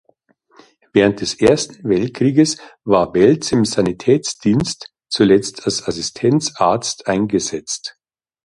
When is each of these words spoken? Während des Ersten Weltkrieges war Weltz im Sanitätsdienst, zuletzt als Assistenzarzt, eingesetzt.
Während 0.93 1.21
des 1.21 1.39
Ersten 1.39 1.87
Weltkrieges 1.87 2.57
war 2.83 3.13
Weltz 3.13 3.51
im 3.51 3.65
Sanitätsdienst, 3.65 4.89
zuletzt 5.07 5.67
als 5.67 5.87
Assistenzarzt, 5.87 7.05
eingesetzt. 7.05 7.99